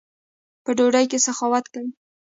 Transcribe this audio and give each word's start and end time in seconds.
په 0.63 0.71
ډوډۍ 0.77 1.05
کښي 1.11 1.19
سخاوت 1.25 1.65
کوئ! 1.73 1.87